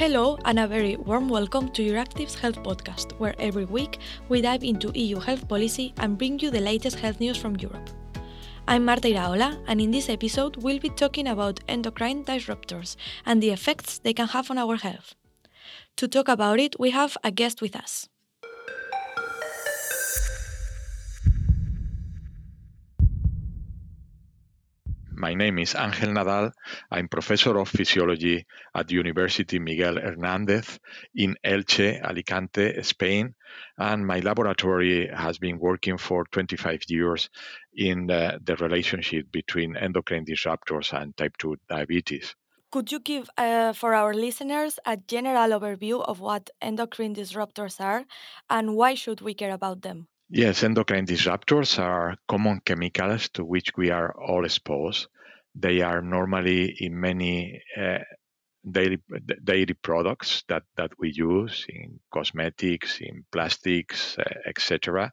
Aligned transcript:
Hello, 0.00 0.38
and 0.46 0.58
a 0.58 0.66
very 0.66 0.96
warm 0.96 1.28
welcome 1.28 1.68
to 1.72 1.82
Euractiv's 1.82 2.34
Health 2.34 2.62
Podcast, 2.62 3.12
where 3.18 3.34
every 3.38 3.66
week 3.66 3.98
we 4.30 4.40
dive 4.40 4.64
into 4.64 4.90
EU 4.94 5.18
health 5.18 5.46
policy 5.46 5.92
and 5.98 6.16
bring 6.16 6.38
you 6.38 6.50
the 6.50 6.58
latest 6.58 6.98
health 6.98 7.20
news 7.20 7.36
from 7.36 7.56
Europe. 7.56 7.90
I'm 8.66 8.86
Marta 8.86 9.08
Iraola, 9.08 9.62
and 9.66 9.78
in 9.78 9.90
this 9.90 10.08
episode, 10.08 10.56
we'll 10.56 10.78
be 10.78 10.88
talking 10.88 11.28
about 11.28 11.60
endocrine 11.68 12.24
disruptors 12.24 12.96
and 13.26 13.42
the 13.42 13.50
effects 13.50 13.98
they 13.98 14.14
can 14.14 14.28
have 14.28 14.50
on 14.50 14.56
our 14.56 14.76
health. 14.76 15.14
To 15.98 16.08
talk 16.08 16.28
about 16.28 16.60
it, 16.60 16.80
we 16.80 16.92
have 16.92 17.18
a 17.22 17.30
guest 17.30 17.60
with 17.60 17.76
us. 17.76 18.08
My 25.20 25.34
name 25.34 25.58
is 25.58 25.74
Angel 25.74 26.08
Nadal. 26.14 26.50
I'm 26.90 27.06
professor 27.06 27.58
of 27.58 27.68
physiology 27.68 28.46
at 28.74 28.88
the 28.88 28.94
University 28.94 29.58
Miguel 29.58 29.96
Hernández 29.96 30.78
in 31.14 31.36
Elche, 31.44 32.02
Alicante, 32.02 32.82
Spain. 32.82 33.34
And 33.76 34.06
my 34.06 34.20
laboratory 34.20 35.08
has 35.08 35.36
been 35.36 35.58
working 35.58 35.98
for 35.98 36.24
25 36.24 36.84
years 36.88 37.28
in 37.74 38.10
uh, 38.10 38.38
the 38.42 38.56
relationship 38.56 39.30
between 39.30 39.76
endocrine 39.76 40.24
disruptors 40.24 40.94
and 40.94 41.14
type 41.18 41.36
2 41.36 41.56
diabetes. 41.68 42.34
Could 42.72 42.90
you 42.90 43.00
give, 43.00 43.28
uh, 43.36 43.74
for 43.74 43.92
our 43.92 44.14
listeners, 44.14 44.78
a 44.86 44.96
general 44.96 45.50
overview 45.50 46.02
of 46.02 46.20
what 46.20 46.48
endocrine 46.62 47.14
disruptors 47.14 47.78
are 47.78 48.06
and 48.48 48.74
why 48.74 48.94
should 48.94 49.20
we 49.20 49.34
care 49.34 49.52
about 49.52 49.82
them? 49.82 50.08
Yes, 50.32 50.62
endocrine 50.62 51.06
disruptors 51.06 51.76
are 51.80 52.14
common 52.28 52.60
chemicals 52.60 53.28
to 53.30 53.44
which 53.44 53.72
we 53.76 53.90
are 53.90 54.14
all 54.14 54.44
exposed. 54.44 55.08
They 55.56 55.80
are 55.82 56.02
normally 56.02 56.76
in 56.78 57.00
many 57.00 57.60
uh, 57.76 57.98
daily 58.70 58.98
daily 59.42 59.74
products 59.74 60.44
that 60.46 60.62
that 60.76 60.92
we 61.00 61.10
use 61.12 61.66
in 61.68 61.98
cosmetics, 62.12 63.00
in 63.00 63.24
plastics, 63.32 64.16
uh, 64.18 64.22
etc. 64.46 65.12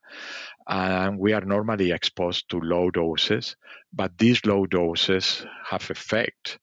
And 0.67 1.17
we 1.17 1.33
are 1.33 1.45
normally 1.45 1.91
exposed 1.93 2.49
to 2.51 2.59
low 2.59 2.91
doses, 2.91 3.55
but 3.91 4.17
these 4.19 4.45
low 4.45 4.67
doses 4.67 5.43
have 5.65 5.89
effect 5.89 6.59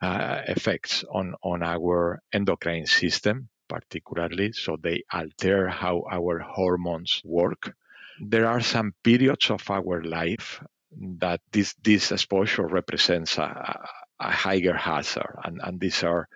uh, 0.00 0.42
effects 0.46 1.04
on 1.10 1.34
on 1.42 1.64
our 1.64 2.22
endocrine 2.32 2.86
system 2.86 3.48
particularly 3.68 4.52
so 4.52 4.76
they 4.82 5.02
alter 5.12 5.68
how 5.68 6.02
our 6.10 6.38
hormones 6.38 7.20
work 7.24 7.74
there 8.20 8.46
are 8.46 8.60
some 8.60 8.92
periods 9.02 9.50
of 9.50 9.68
our 9.70 10.02
life 10.02 10.62
that 11.18 11.40
this 11.52 11.74
this 11.82 12.12
exposure 12.12 12.66
represents 12.66 13.38
a, 13.38 13.88
a 14.20 14.30
higher 14.30 14.74
hazard, 14.74 15.36
and, 15.44 15.60
and 15.62 15.80
these 15.80 16.02
are 16.02 16.28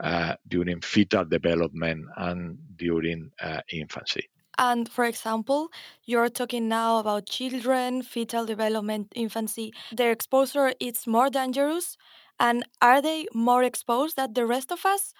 uh, 0.00 0.34
during 0.46 0.80
fetal 0.80 1.24
development 1.24 2.06
and 2.16 2.58
during 2.76 3.30
uh, 3.40 3.60
infancy. 3.72 4.28
And 4.58 4.88
for 4.88 5.04
example, 5.04 5.70
you're 6.04 6.28
talking 6.28 6.68
now 6.68 6.98
about 6.98 7.26
children, 7.26 8.02
fetal 8.02 8.44
development, 8.44 9.12
infancy. 9.14 9.72
Their 9.90 10.10
exposure 10.10 10.74
is 10.80 11.06
more 11.06 11.30
dangerous, 11.30 11.96
and 12.38 12.64
are 12.82 13.00
they 13.00 13.26
more 13.32 13.62
exposed 13.62 14.16
than 14.16 14.34
the 14.34 14.46
rest 14.46 14.70
of 14.70 14.84
us? 14.84 15.14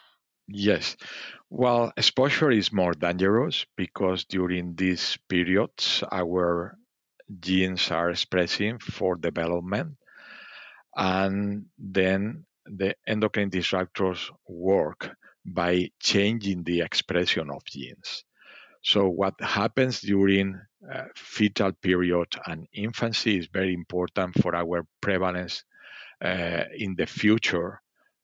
Yes. 0.53 0.97
Well, 1.49 1.93
exposure 1.97 2.51
is 2.51 2.73
more 2.73 2.93
dangerous 2.93 3.65
because 3.77 4.25
during 4.25 4.75
these 4.75 5.17
periods, 5.29 6.05
our 6.13 6.77
genes 7.41 7.91
are 7.91 8.11
expressing 8.11 8.79
for 8.79 9.17
development. 9.17 9.97
And 10.97 11.67
then 11.79 12.47
the 12.67 12.97
endocrine 13.07 13.51
disruptors 13.51 14.31
work 14.47 15.17
by 15.45 15.91
changing 16.01 16.65
the 16.65 16.81
expression 16.83 17.51
of 17.51 17.65
genes. 17.65 18.25
So, 18.83 19.09
what 19.09 19.41
happens 19.41 20.01
during 20.01 20.61
uh, 20.91 21.05
fetal 21.17 21.73
period 21.73 22.29
and 22.47 22.67
infancy 22.73 23.39
is 23.39 23.49
very 23.49 23.75
important 23.75 24.41
for 24.43 24.55
our 24.57 24.87
prevalence 25.01 25.65
uh, 26.25 26.65
in 26.77 26.95
the 26.97 27.07
future 27.07 27.81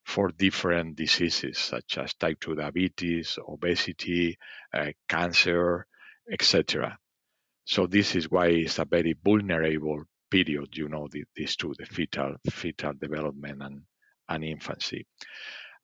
for 0.07 0.31
different 0.31 0.97
diseases 0.97 1.59
such 1.59 1.99
as 1.99 2.15
type 2.15 2.39
2 2.41 2.55
diabetes, 2.55 3.39
obesity, 3.49 4.39
uh, 4.73 4.93
cancer, 5.09 5.85
etc. 6.31 6.97
So 7.65 7.89
this 7.89 8.15
is 8.15 8.31
why 8.31 8.47
it's 8.47 8.79
a 8.79 8.85
very 8.85 9.17
vulnerable 9.21 10.05
period, 10.31 10.77
you 10.77 10.89
know, 10.89 11.09
the, 11.11 11.25
these 11.35 11.57
two, 11.57 11.75
the 11.77 11.87
fetal 11.87 12.37
fetal 12.49 12.93
development 12.95 13.61
and, 13.61 13.83
and 14.29 14.45
infancy. 14.45 15.07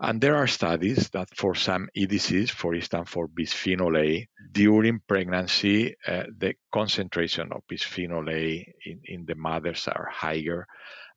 And 0.04 0.20
there 0.20 0.34
are 0.34 0.48
studies 0.48 1.10
that 1.10 1.28
for 1.36 1.54
some 1.54 1.88
EDCs, 1.96 2.50
for 2.50 2.74
instance, 2.74 3.08
for 3.08 3.28
bisphenol 3.28 3.96
A, 3.96 4.26
during 4.50 5.00
pregnancy, 5.06 5.94
uh, 6.04 6.24
the 6.36 6.54
concentration 6.72 7.52
of 7.52 7.62
bisphenol 7.70 8.28
A 8.28 8.74
in, 8.84 9.00
in 9.04 9.24
the 9.26 9.36
mothers 9.36 9.86
are 9.86 10.08
higher 10.10 10.66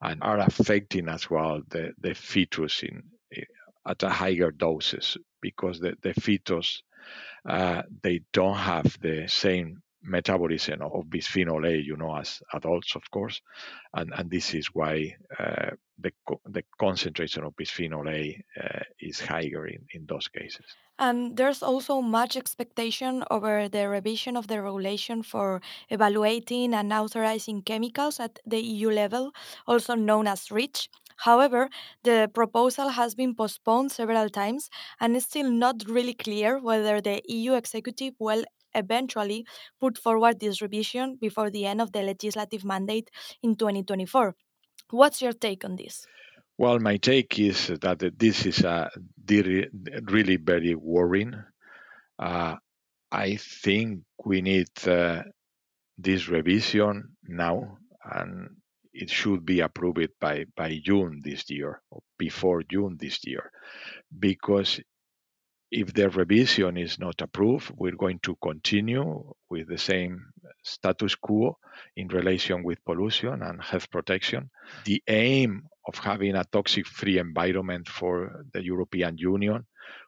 and 0.01 0.21
are 0.21 0.37
affecting 0.37 1.09
as 1.09 1.27
well 1.31 1.61
the, 1.69 1.93
the 1.99 2.13
fetus 2.13 2.83
in, 2.83 3.01
at 3.87 4.03
a 4.03 4.09
higher 4.09 4.51
doses 4.51 5.17
because 5.41 5.79
the, 5.79 5.95
the 6.03 6.13
fetus 6.13 6.83
uh, 7.49 7.81
they 8.03 8.21
don't 8.33 8.57
have 8.57 8.97
the 9.01 9.27
same 9.27 9.81
metabolism 10.03 10.81
of 10.83 11.05
bisphenol 11.05 11.67
A, 11.67 11.75
you 11.75 11.97
know, 11.97 12.15
as 12.15 12.39
adults, 12.53 12.95
of 12.95 13.03
course, 13.09 13.41
and 13.93 14.11
and 14.15 14.29
this 14.29 14.53
is 14.53 14.67
why 14.73 15.15
uh, 15.39 15.71
the 15.97 16.11
the 16.45 16.63
concentration 16.79 17.43
of 17.43 17.55
bisphenol 17.55 18.09
A 18.09 18.43
uh, 18.61 18.83
is 18.99 19.19
higher 19.19 19.67
in 19.67 19.85
in 19.93 20.05
those 20.05 20.27
cases. 20.27 20.65
And 20.97 21.35
there's 21.35 21.61
also 21.61 22.01
much 22.01 22.37
expectation 22.37 23.23
over 23.29 23.67
the 23.67 23.89
revision 23.89 24.37
of 24.37 24.47
the 24.47 24.61
regulation 24.61 25.23
for 25.23 25.61
evaluating 25.89 26.73
and 26.73 26.93
authorizing 26.93 27.63
chemicals 27.63 28.19
at 28.19 28.39
the 28.45 28.61
EU 28.61 28.89
level, 28.89 29.31
also 29.67 29.95
known 29.95 30.25
as 30.27 30.51
REACH. 30.51 30.89
However, 31.17 31.69
the 32.03 32.29
proposal 32.33 32.89
has 32.89 33.15
been 33.15 33.35
postponed 33.35 33.91
several 33.91 34.29
times 34.29 34.69
and 34.99 35.15
it's 35.15 35.25
still 35.25 35.49
not 35.49 35.83
really 35.87 36.13
clear 36.13 36.59
whether 36.59 37.01
the 37.01 37.21
EU 37.27 37.53
executive 37.53 38.13
will 38.19 38.43
eventually 38.73 39.45
put 39.79 39.97
forward 39.97 40.39
this 40.39 40.61
revision 40.61 41.15
before 41.15 41.49
the 41.49 41.65
end 41.65 41.81
of 41.81 41.91
the 41.93 42.01
legislative 42.01 42.63
mandate 42.65 43.09
in 43.41 43.55
2024. 43.55 44.35
What's 44.89 45.21
your 45.21 45.33
take 45.33 45.65
on 45.65 45.75
this? 45.75 46.05
Well, 46.57 46.79
my 46.79 46.97
take 46.97 47.37
is 47.39 47.67
that 47.67 48.13
this 48.17 48.45
is 48.45 48.63
a 48.63 48.89
really 49.27 50.37
very 50.37 50.75
worrying. 50.75 51.35
Uh, 52.17 52.55
I 53.11 53.35
think 53.35 54.03
we 54.23 54.41
need 54.41 54.69
uh, 54.87 55.23
this 55.97 56.29
revision 56.29 57.15
now, 57.27 57.77
and 58.03 58.49
it 58.93 59.09
should 59.09 59.45
be 59.45 59.59
approved 59.59 60.09
by, 60.19 60.45
by 60.55 60.79
June 60.81 61.21
this 61.23 61.49
year, 61.49 61.81
or 61.91 62.01
before 62.17 62.63
June 62.63 62.95
this 62.97 63.19
year, 63.25 63.51
because 64.17 64.79
if 65.71 65.93
the 65.93 66.09
revision 66.09 66.77
is 66.77 66.99
not 66.99 67.21
approved, 67.21 67.71
we're 67.75 67.97
going 67.97 68.19
to 68.19 68.37
continue 68.41 69.33
with 69.49 69.67
the 69.67 69.77
same 69.77 70.25
status 70.65 71.15
quo 71.15 71.57
in 71.95 72.07
relation 72.07 72.63
with 72.63 72.83
pollution 72.83 73.41
and 73.43 73.61
health 73.61 73.89
protection. 73.91 74.49
The 74.85 75.01
aim 75.07 75.63
of 75.87 75.95
having 75.97 76.35
a 76.35 76.43
toxic 76.43 76.87
free 76.87 77.19
environment 77.19 77.87
for 77.87 78.45
the 78.51 78.63
European 78.63 79.17
Union, 79.17 79.65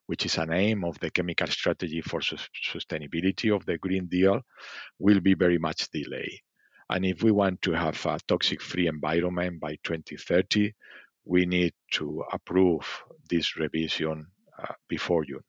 which 0.07 0.25
is 0.25 0.37
an 0.37 0.51
aim 0.51 0.83
of 0.83 0.99
the 0.99 1.11
chemical 1.11 1.47
strategy 1.47 2.01
for 2.01 2.21
su- 2.21 2.37
sustainability 2.73 3.55
of 3.55 3.65
the 3.65 3.77
Green 3.77 4.07
Deal, 4.07 4.41
will 4.97 5.19
be 5.19 5.35
very 5.35 5.59
much 5.59 5.89
delayed. 5.91 6.41
And 6.89 7.05
if 7.05 7.21
we 7.21 7.31
want 7.31 7.61
to 7.63 7.73
have 7.73 8.03
a 8.05 8.19
toxic 8.27 8.61
free 8.61 8.87
environment 8.87 9.59
by 9.59 9.77
2030, 9.83 10.73
we 11.25 11.45
need 11.45 11.73
to 11.91 12.23
approve 12.31 13.03
this 13.29 13.57
revision 13.57 14.25
uh, 14.57 14.73
before 14.87 15.25
June. 15.25 15.43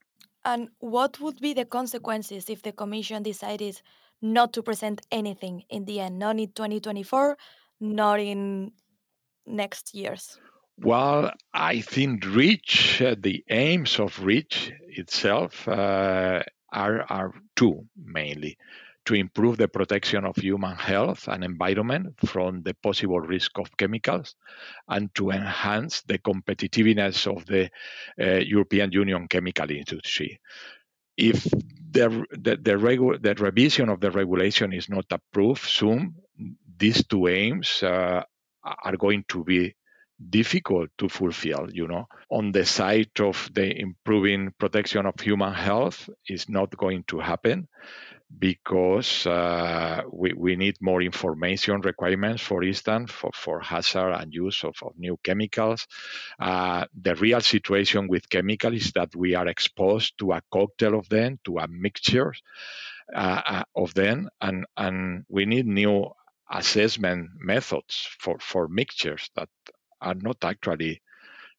And 0.45 0.69
what 0.79 1.21
would 1.21 1.41
be 1.41 1.55
the 1.55 1.65
consequences 1.65 2.51
if 2.51 2.63
the 2.63 2.73
Commission 2.73 3.23
decided 3.23 3.81
not 4.21 4.53
to 4.55 4.63
present 4.63 5.01
anything 5.11 5.65
in 5.71 5.85
the 5.85 6.01
end, 6.01 6.19
not 6.19 6.39
in 6.39 6.49
2024, 6.53 7.37
not 7.81 8.21
in 8.21 8.73
next 9.47 9.95
years? 9.95 10.39
Well, 10.81 11.33
I 11.53 11.81
think 11.81 12.25
REACH, 12.25 13.03
uh, 13.03 13.17
the 13.19 13.45
aims 13.51 13.99
of 13.99 14.23
REACH 14.23 14.73
itself 14.89 15.67
uh, 15.67 16.43
are, 16.73 17.03
are 17.11 17.35
two 17.57 17.87
mainly 17.97 18.57
to 19.09 19.15
improve 19.15 19.57
the 19.57 19.67
protection 19.67 20.27
of 20.27 20.37
human 20.37 20.77
health 20.77 21.29
and 21.29 21.43
environment 21.43 22.15
from 22.27 22.63
the 22.63 22.75
possible 22.75 23.19
risk 23.19 23.59
of 23.59 23.75
chemicals 23.79 24.37
and 24.89 25.13
to 25.15 25.31
enhance 25.31 26.03
the 26.03 26.19
competitiveness 26.19 27.27
of 27.27 27.47
the 27.47 27.71
uh, 28.21 28.39
European 28.41 28.93
Union 28.93 29.27
chemical 29.27 29.71
industry. 29.71 30.39
If 31.19 31.43
the, 31.45 32.25
the, 32.31 32.57
the, 32.57 32.73
regu- 32.73 33.21
the, 33.21 33.35
revision 33.35 33.89
of 33.89 34.01
the 34.01 34.13
regulation 34.13 34.73
is 34.73 34.89
not 34.89 35.07
approved 35.11 35.65
soon, 35.65 36.15
these 36.79 37.05
two 37.05 37.27
aims 37.27 37.83
uh, 37.83 38.23
are 38.65 38.97
going 38.97 39.25
to 39.29 39.45
be 39.45 39.75
difficult 40.31 40.91
to 40.99 41.09
fulfill 41.09 41.69
you 41.73 41.89
know? 41.89 42.07
On 42.31 42.53
the 42.53 42.65
side 42.65 43.21
of 43.21 43.51
the 43.53 43.81
improving 43.81 44.53
protection 44.59 45.07
of 45.07 45.21
human 45.21 45.53
health 45.53 46.09
is 46.29 46.49
not 46.49 46.77
going 46.77 47.05
to 47.09 47.19
happen 47.19 47.69
because 48.37 49.27
uh, 49.27 50.03
we, 50.13 50.33
we 50.35 50.57
need 50.57 50.77
more 50.81 51.01
information 51.01 51.81
requirements, 51.81 52.43
for 52.43 52.63
instance, 52.63 53.11
for, 53.11 53.31
for 53.33 53.61
hazard 53.61 54.13
and 54.13 54.35
use 54.35 54.65
of, 54.65 54.77
of 54.83 54.93
new 54.99 55.19
chemicals. 55.23 55.87
Uh, 56.39 56.85
the 57.01 57.15
real 57.17 57.41
situation 57.41 58.07
with 58.07 58.29
chemicals 58.29 58.75
is 58.75 58.93
that 58.93 59.15
we 59.17 59.35
are 59.35 59.49
exposed 59.49 60.19
to 60.19 60.33
a 60.33 60.43
cocktail 60.53 60.99
of 60.99 61.09
them, 61.09 61.39
to 61.45 61.59
a 61.59 61.69
mixture 61.69 62.35
uh, 63.15 63.41
uh 63.47 63.63
of 63.75 63.95
them, 63.95 64.29
and, 64.43 64.67
and 64.77 65.25
we 65.31 65.47
need 65.47 65.67
new 65.67 66.07
assessment 66.51 67.31
methods 67.39 68.09
for, 68.19 68.39
for 68.41 68.69
mixtures 68.69 69.31
that 69.37 69.49
are 70.03 70.15
not 70.15 70.37
actually, 70.45 71.01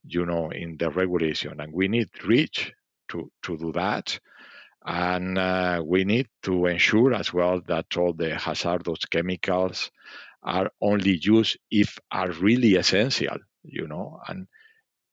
you 0.05 0.25
know, 0.25 0.51
in 0.51 0.77
the 0.77 0.89
regulation. 0.91 1.59
And 1.59 1.73
we 1.73 1.87
need 1.87 2.09
REACH 2.23 2.73
to, 3.09 3.31
to 3.43 3.57
do 3.57 3.71
that 3.71 4.19
and 4.85 5.37
uh, 5.37 5.83
we 5.85 6.03
need 6.03 6.27
to 6.43 6.65
ensure 6.65 7.13
as 7.13 7.33
well 7.33 7.61
that 7.67 7.97
all 7.97 8.13
the 8.13 8.35
hazardous 8.35 9.05
chemicals 9.05 9.91
are 10.41 10.71
only 10.81 11.19
used 11.21 11.57
if 11.69 11.97
are 12.11 12.31
really 12.31 12.75
essential, 12.75 13.37
you 13.63 13.87
know, 13.87 14.19
and 14.27 14.47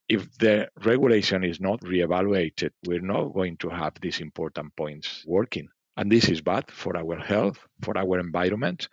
if 0.07 0.37
the 0.37 0.69
regulation 0.85 1.43
is 1.43 1.59
not 1.59 1.81
reevaluated, 1.81 2.71
we're 2.85 3.01
not 3.01 3.33
going 3.33 3.57
to 3.57 3.69
have 3.69 3.93
these 4.01 4.21
important 4.21 4.73
points 4.75 5.23
working. 5.27 5.67
And 5.97 6.11
this 6.11 6.29
is 6.29 6.41
bad 6.41 6.71
for 6.71 6.95
our 6.95 7.17
health, 7.17 7.59
for 7.81 7.97
our 7.97 8.19
environment, 8.19 8.87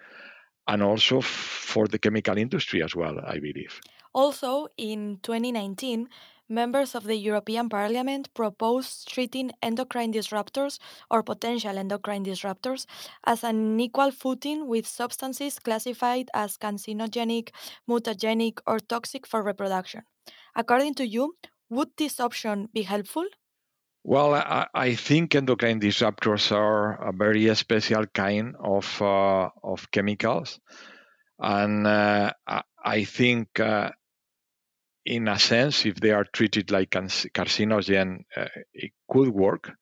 and 0.66 0.82
also 0.82 1.20
for 1.20 1.86
the 1.86 1.98
chemical 1.98 2.36
industry 2.36 2.82
as 2.82 2.96
well, 2.96 3.20
I 3.24 3.38
believe. 3.38 3.80
Also, 4.14 4.68
in 4.76 5.18
2019, 5.22 6.08
members 6.48 6.94
of 6.94 7.04
the 7.04 7.16
European 7.16 7.68
Parliament 7.68 8.32
proposed 8.34 9.08
treating 9.08 9.50
endocrine 9.62 10.12
disruptors 10.12 10.78
or 11.10 11.22
potential 11.22 11.78
endocrine 11.78 12.24
disruptors 12.24 12.86
as 13.24 13.44
an 13.44 13.78
equal 13.80 14.10
footing 14.10 14.66
with 14.66 14.86
substances 14.86 15.58
classified 15.58 16.30
as 16.34 16.56
carcinogenic, 16.56 17.50
mutagenic, 17.88 18.58
or 18.66 18.78
toxic 18.78 19.26
for 19.26 19.42
reproduction. 19.42 20.02
According 20.56 20.94
to 20.94 21.06
you, 21.06 21.34
would 21.70 21.88
this 21.96 22.20
option 22.20 22.68
be 22.72 22.82
helpful? 22.82 23.24
Well, 24.04 24.34
I, 24.34 24.66
I, 24.74 24.94
think 24.96 25.34
endocrine 25.34 25.80
disruptors 25.80 26.52
are 26.52 27.08
a 27.08 27.10
very 27.10 27.52
special 27.54 28.04
kind 28.06 28.54
of 28.60 29.00
uh, 29.00 29.48
of 29.62 29.90
chemicals, 29.90 30.60
and 31.38 31.86
uh, 31.86 32.32
I 32.84 33.04
think 33.04 33.58
uh, 33.58 33.92
in 35.04 35.28
a 35.28 35.38
sense, 35.38 35.86
if 35.86 35.96
they 35.96 36.10
are 36.10 36.24
treated 36.24 36.70
like 36.70 36.90
carcinogen, 36.90 38.24
uh, 38.36 38.46
it 38.72 38.92
could 39.10 39.28
work, 39.28 39.72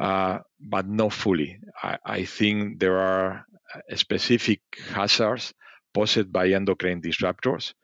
uh, 0.00 0.38
but 0.60 0.88
not 0.88 1.12
fully. 1.12 1.58
I, 1.82 1.98
I, 2.04 2.24
think 2.24 2.80
there 2.80 2.98
are 2.98 3.46
uh, 3.74 3.96
specific 3.96 4.60
hazards 4.90 5.54
posed 5.94 6.32
by 6.32 6.48
endocrine 6.50 7.00
disruptors. 7.00 7.74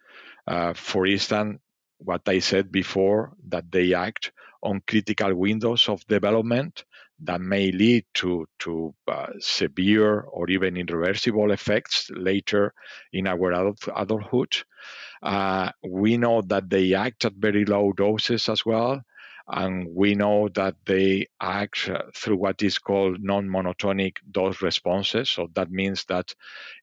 Uh, 0.46 0.75
for 0.75 1.06
instance, 1.06 1.61
what 1.99 2.23
I 2.26 2.40
said 2.40 2.73
before, 2.73 3.32
that 3.49 3.70
they 3.70 3.94
act 3.94 4.32
on 4.62 4.82
critical 4.87 5.34
windows 5.34 5.88
of 5.88 6.06
development 6.06 6.84
that 7.24 7.40
may 7.40 7.70
lead 7.72 8.04
to, 8.14 8.46
to 8.60 8.94
uh, 9.08 9.28
severe 9.38 10.20
or 10.22 10.48
even 10.50 10.76
irreversible 10.76 11.52
effects 11.52 12.10
later 12.14 12.74
in 13.12 13.26
our 13.26 13.52
adult, 13.52 13.88
adulthood. 13.96 14.56
Uh, 15.22 15.70
we 15.88 16.16
know 16.16 16.42
that 16.42 16.69
they 16.69 16.94
act 16.94 17.24
at 17.24 17.34
very 17.34 17.64
low 17.64 17.92
doses 17.92 18.48
as 18.48 18.66
well. 18.66 19.00
And 19.49 19.89
we 19.94 20.15
know 20.15 20.49
that 20.55 20.77
they 20.87 21.27
act 21.41 21.91
through 22.15 22.37
what 22.37 22.62
is 22.62 22.79
called 22.79 23.23
non 23.23 23.49
monotonic 23.49 24.17
dose 24.31 24.62
responses. 24.62 25.31
So 25.31 25.49
that 25.55 25.71
means 25.71 26.05
that 26.05 26.35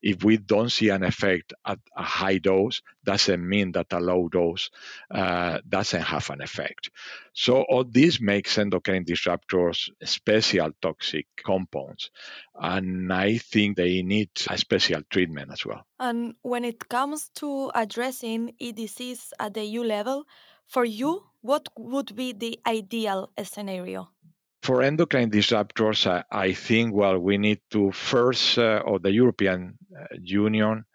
if 0.02 0.24
we 0.24 0.38
don't 0.38 0.72
see 0.72 0.90
an 0.90 1.04
effect 1.04 1.54
at 1.66 1.80
a 1.96 2.04
high 2.04 2.38
dose, 2.38 2.82
doesn't 3.04 3.48
mean 3.48 3.72
that 3.72 3.88
a 3.92 4.00
low 4.00 4.28
dose 4.28 4.70
uh, 5.10 5.60
doesn't 5.68 6.02
have 6.02 6.30
an 6.30 6.42
effect. 6.42 6.90
So 7.34 7.62
all 7.62 7.86
this 7.86 8.20
makes 8.20 8.58
endocrine 8.58 9.06
disruptors 9.06 9.90
special 10.04 10.72
toxic 10.82 11.28
compounds. 11.38 12.12
And 12.56 13.12
I 13.12 13.38
think 13.38 13.78
they 13.78 14.02
need 14.02 14.30
a 14.50 14.58
special 14.58 15.02
treatment 15.10 15.52
as 15.52 15.66
well. 15.66 15.86
And 16.00 16.36
when 16.42 16.66
it 16.66 16.90
comes 16.90 17.30
to 17.36 17.72
addressing 17.74 18.54
EDCs 18.62 19.32
at 19.40 19.54
the 19.54 19.64
EU 19.64 19.84
level, 19.84 20.26
for 20.68 20.86
you, 20.86 21.24
what 21.42 21.70
would 21.78 22.16
be 22.16 22.34
the 22.34 22.60
ideal 22.68 23.32
scenario? 23.44 24.10
For 24.62 24.82
endocrine 24.82 25.32
disruptors, 25.32 26.06
I, 26.06 26.24
I 26.32 26.54
think, 26.54 26.94
well, 26.94 27.18
we 27.18 27.38
need 27.38 27.62
to 27.72 27.92
first, 27.92 28.58
uh, 28.58 28.84
or 28.86 29.00
the 29.00 29.12
European 29.12 29.78
uh, 29.98 30.06
Union 30.22 30.86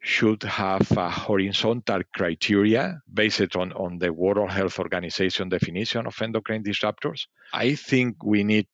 should 0.00 0.42
have 0.42 0.90
a 0.92 1.10
horizontal 1.10 2.00
criteria 2.14 3.00
based 3.12 3.56
on, 3.56 3.72
on 3.72 3.98
the 3.98 4.12
World 4.12 4.50
Health 4.50 4.78
Organization 4.78 5.48
definition 5.48 6.06
of 6.06 6.20
endocrine 6.20 6.62
disruptors. 6.62 7.26
I 7.52 7.74
think 7.74 8.22
we 8.22 8.44
need 8.44 8.66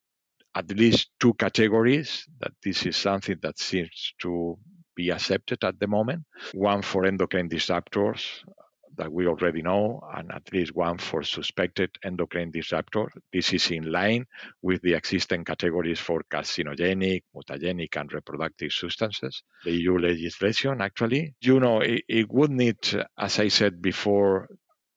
at 0.55 0.71
least 0.77 1.11
two 1.21 1.35
categories, 1.35 2.27
that 2.41 2.53
this 2.63 2.85
is 2.85 2.97
something 2.97 3.37
that 3.43 3.59
seems 3.59 4.15
to 4.21 4.59
be 4.97 5.11
accepted 5.11 5.63
at 5.63 5.79
the 5.79 5.87
moment. 5.87 6.25
One 6.53 6.83
for 6.83 7.05
endocrine 7.05 7.49
disruptors, 7.49 8.43
that 8.97 9.13
we 9.13 9.27
already 9.27 9.63
know, 9.63 10.01
and 10.15 10.31
at 10.33 10.53
least 10.53 10.75
one 10.75 10.99
for 10.99 11.23
suspected 11.23 11.91
endocrine 12.05 12.51
disruptor. 12.51 13.11
This 13.33 13.53
is 13.53 13.71
in 13.71 13.91
line 13.91 14.27
with 14.63 14.83
the 14.83 14.95
existing 14.95 15.45
categories 15.45 15.99
for 15.99 16.23
carcinogenic, 16.31 17.23
mutagenic, 17.35 17.97
and 17.97 18.13
reproductive 18.13 18.73
substances. 18.73 19.43
The 19.65 19.73
EU 19.73 19.99
legislation, 19.99 20.81
actually, 20.81 21.35
you 21.41 21.61
know, 21.61 21.81
it, 21.81 22.03
it 22.09 22.31
would 22.31 22.51
need, 22.51 22.79
as 23.19 23.39
I 23.39 23.49
said 23.49 23.81
before, 23.81 24.49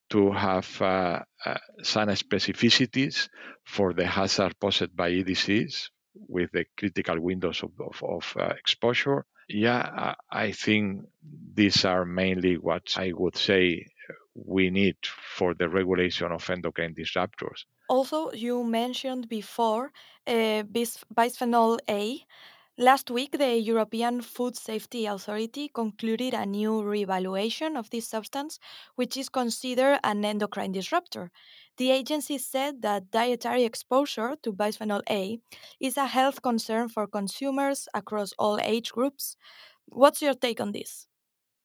to 0.10 0.31
have 0.31 0.81
uh, 0.81 1.22
uh, 1.46 1.57
some 1.81 2.10
specificities 2.10 3.30
for 3.66 3.94
the 3.94 4.06
hazard 4.06 4.54
posed 4.60 4.96
by 4.96 5.12
EDCs 5.12 5.89
with 6.28 6.51
the 6.51 6.66
critical 6.78 7.19
windows 7.19 7.63
of, 7.63 7.72
of, 7.80 8.04
of 8.04 8.36
uh, 8.39 8.54
exposure 8.57 9.25
yeah, 9.54 10.16
I 10.32 10.52
think 10.52 11.06
these 11.54 11.86
are 11.86 12.06
mainly 12.06 12.58
what 12.58 12.98
I 12.98 13.12
would 13.13 13.38
say 13.38 13.86
we 14.34 14.70
need 14.70 14.98
for 15.38 15.54
the 15.54 15.70
regulation 15.70 16.32
of 16.32 16.50
endocrine 16.50 16.96
disruptors. 16.96 17.66
Also, 17.88 18.32
you 18.32 18.63
mentioned 18.63 19.30
before 19.30 19.92
uh, 20.25 20.63
bis- 20.63 21.04
bisphenol 21.13 21.80
A. 21.89 22.25
Last 22.77 23.12
week, 23.12 23.38
the 23.38 23.56
European 23.60 24.22
Food 24.22 24.58
Safety 24.58 25.06
Authority 25.06 25.70
concluded 25.70 26.34
a 26.34 26.46
new 26.46 26.82
reevaluation 26.82 27.77
of 27.77 27.92
this 27.92 28.08
substance, 28.08 28.58
which 28.96 29.16
is 29.16 29.30
considered 29.30 30.00
an 30.04 30.25
endocrine 30.25 30.72
disruptor. 30.72 31.30
The 31.77 31.92
agency 31.92 32.39
said 32.39 32.82
that 32.82 33.12
dietary 33.12 33.63
exposure 33.63 34.36
to 34.42 34.51
bisphenol 34.53 35.01
A 35.10 35.39
is 35.80 35.98
a 35.98 36.08
health 36.08 36.42
concern 36.42 36.89
for 36.89 37.06
consumers 37.08 37.88
across 37.94 38.34
all 38.39 38.60
age 38.60 38.92
groups. 38.92 39.36
What's 39.86 40.22
your 40.22 40.34
take 40.34 40.60
on 40.60 40.72
this? 40.72 41.08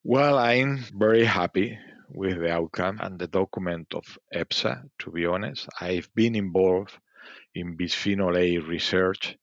Well, 0.03 0.39
I'm 0.39 0.79
very 0.99 1.25
happy 1.25 1.79
with 2.09 2.41
the 2.41 2.51
outcome 2.51 2.99
and 3.01 3.17
the 3.17 3.29
document 3.29 3.95
of 3.95 4.19
EFSA, 4.35 4.91
to 4.99 5.11
be 5.13 5.25
honest. 5.25 5.69
I've 5.81 6.13
been 6.17 6.35
involved 6.35 6.99
in 7.55 7.77
bisphenol 7.77 8.37
A 8.39 8.59
research 8.59 9.39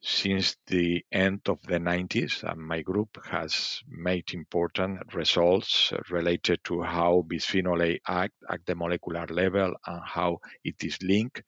since 0.00 0.56
the 0.66 1.04
end 1.10 1.40
of 1.48 1.60
the 1.62 1.78
90s, 1.78 2.44
and 2.44 2.60
my 2.60 2.82
group 2.82 3.18
has 3.26 3.82
made 3.88 4.32
important 4.32 5.12
results 5.14 5.92
related 6.10 6.60
to 6.64 6.82
how 6.82 7.24
bisphenol 7.28 7.82
A 7.82 8.00
act 8.06 8.34
at 8.48 8.64
the 8.64 8.74
molecular 8.76 9.26
level 9.26 9.74
and 9.86 10.00
how 10.04 10.38
it 10.62 10.82
is 10.84 11.02
linked 11.02 11.42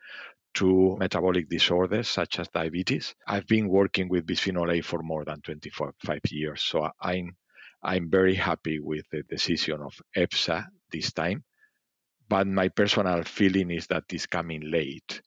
to 0.55 0.97
metabolic 0.99 1.49
disorders 1.49 2.09
such 2.09 2.41
as 2.41 2.49
diabetes. 2.49 3.15
I've 3.27 3.47
been 3.47 3.69
working 3.69 4.09
with 4.09 4.27
bisphenol 4.27 4.77
A 4.77 4.81
for 4.81 5.01
more 5.03 5.25
than 5.25 5.41
25 5.43 6.21
years, 6.31 6.63
so 6.63 6.91
I'm 7.01 7.37
I'm 7.83 8.11
very 8.11 8.35
happy 8.35 8.79
with 8.79 9.09
the 9.11 9.23
decision 9.23 9.81
of 9.81 9.95
EFSA 10.17 10.67
this 10.91 11.13
time. 11.13 11.45
But 12.29 12.47
my 12.47 12.69
personal 12.69 13.23
feeling 13.23 13.71
is 13.71 13.87
that 13.87 14.05
it's 14.13 14.27
coming 14.27 14.61
late 14.71 15.23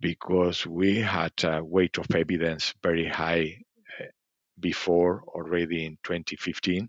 because 0.00 0.66
we 0.66 0.96
had 0.96 1.32
a 1.44 1.62
weight 1.62 1.98
of 1.98 2.06
evidence 2.14 2.74
very 2.82 3.06
high 3.06 3.56
uh, 4.00 4.04
before 4.58 5.22
already 5.28 5.84
in 5.84 5.98
2015 6.02 6.88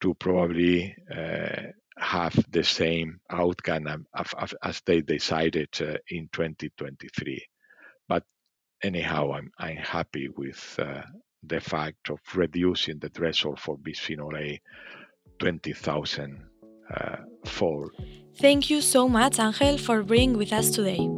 to 0.00 0.14
probably 0.14 0.94
uh, 1.14 1.62
have 1.96 2.34
the 2.50 2.64
same 2.64 3.20
outcome 3.30 4.06
as, 4.62 4.82
they 4.84 5.00
decided 5.00 5.68
uh, 5.80 5.96
in 6.08 6.28
2023. 6.32 7.46
But 8.08 8.24
anyhow, 8.82 9.32
I'm, 9.32 9.50
I'm 9.58 9.76
happy 9.76 10.28
with 10.28 10.76
uh, 10.78 11.02
the 11.42 11.60
fact 11.60 12.10
of 12.10 12.18
reducing 12.34 12.98
the 12.98 13.08
threshold 13.08 13.60
for 13.60 13.78
bisphenol 13.78 14.36
A 14.36 14.60
20,000 15.38 16.44
uh, 16.90 17.16
fall. 17.46 17.90
Thank 18.40 18.70
you 18.70 18.80
so 18.80 19.08
much, 19.08 19.38
Angel, 19.38 19.78
for 19.78 20.02
being 20.02 20.36
with 20.36 20.52
us 20.52 20.70
today. 20.70 21.08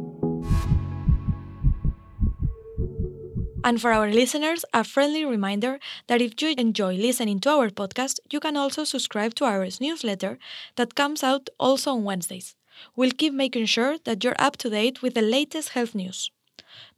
And 3.67 3.81
for 3.81 3.91
our 3.91 4.09
listeners, 4.09 4.63
a 4.73 4.85
friendly 4.85 5.25
reminder 5.25 5.77
that 6.07 6.21
if 6.21 6.41
you 6.41 6.55
enjoy 6.57 6.95
listening 6.95 7.41
to 7.41 7.49
our 7.49 7.69
podcast, 7.69 8.21
you 8.31 8.39
can 8.39 8.55
also 8.55 8.85
subscribe 8.85 9.33
to 9.35 9.43
our 9.43 9.67
newsletter 9.81 10.39
that 10.77 10.95
comes 10.95 11.21
out 11.21 11.49
also 11.59 11.91
on 11.91 12.05
Wednesdays. 12.05 12.55
We'll 12.95 13.11
keep 13.11 13.33
making 13.33 13.65
sure 13.65 13.97
that 14.05 14.23
you're 14.23 14.39
up 14.39 14.55
to 14.61 14.69
date 14.69 15.01
with 15.01 15.15
the 15.15 15.21
latest 15.21 15.71
health 15.75 15.93
news. 15.95 16.31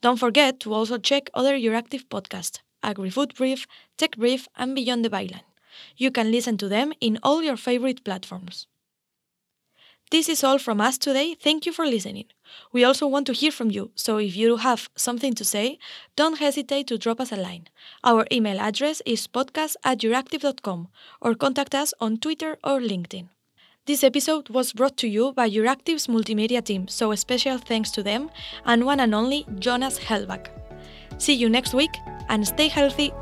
Don't 0.02 0.20
forget 0.20 0.60
to 0.60 0.72
also 0.72 1.00
check 1.00 1.32
other 1.34 1.58
Euractiv 1.58 2.04
podcasts, 2.08 2.60
AgriFood 2.84 3.34
Brief, 3.34 3.66
Tech 3.98 4.16
Brief, 4.16 4.48
and 4.56 4.76
Beyond 4.76 5.04
the 5.04 5.10
Byline. 5.10 5.50
You 5.98 6.12
can 6.12 6.32
listen 6.32 6.56
to 6.58 6.68
them 6.70 6.94
in 7.02 7.18
all 7.24 7.42
your 7.42 7.58
favorite 7.58 8.04
platforms. 8.04 8.68
This 10.12 10.28
is 10.28 10.44
all 10.44 10.58
from 10.58 10.82
us 10.82 10.98
today. 10.98 11.36
Thank 11.36 11.68
you 11.68 11.72
for 11.72 11.86
listening. 11.86 12.26
We 12.74 12.84
also 12.84 13.06
want 13.06 13.28
to 13.28 13.34
hear 13.34 13.52
from 13.52 13.70
you, 13.70 13.92
so 13.94 14.18
if 14.18 14.36
you 14.36 14.58
have 14.58 14.90
something 14.96 15.36
to 15.36 15.46
say, 15.46 15.78
don't 16.16 16.40
hesitate 16.40 16.88
to 16.88 16.98
drop 16.98 17.20
us 17.20 17.32
a 17.32 17.36
line. 17.36 17.68
Our 18.04 18.26
email 18.32 18.60
address 18.60 19.04
is 19.06 19.28
podcast 19.28 19.76
at 19.84 20.00
euractiv.com 20.00 20.88
or 21.22 21.36
contact 21.36 21.76
us 21.76 21.94
on 22.00 22.18
Twitter 22.18 22.58
or 22.64 22.80
LinkedIn. 22.80 23.28
This 23.86 24.04
episode 24.04 24.50
was 24.50 24.74
brought 24.74 24.98
to 24.98 25.08
you 25.08 25.32
by 25.32 25.48
Euractiv's 25.48 26.08
multimedia 26.08 26.64
team, 26.64 26.88
so 26.88 27.12
a 27.12 27.18
special 27.18 27.60
thanks 27.60 27.92
to 27.92 28.02
them 28.02 28.32
and 28.66 28.86
one 28.86 29.00
and 29.00 29.14
only 29.14 29.46
Jonas 29.60 30.00
Hellback. 30.00 30.48
See 31.20 31.34
you 31.34 31.50
next 31.50 31.76
week 31.76 31.96
and 32.30 32.48
stay 32.48 32.68
healthy 32.68 33.14